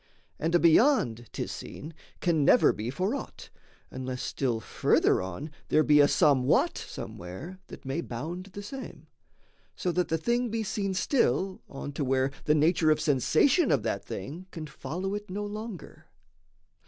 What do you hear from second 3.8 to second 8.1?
unless still further on there be A somewhat somewhere that may